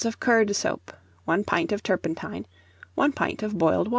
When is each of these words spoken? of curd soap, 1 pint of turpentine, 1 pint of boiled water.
of 0.03 0.19
curd 0.19 0.55
soap, 0.55 0.91
1 1.25 1.43
pint 1.43 1.71
of 1.71 1.83
turpentine, 1.83 2.47
1 2.95 3.11
pint 3.13 3.43
of 3.43 3.55
boiled 3.55 3.81
water. 3.87 3.89